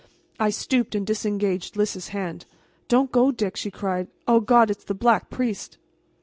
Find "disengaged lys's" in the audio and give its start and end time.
1.05-2.07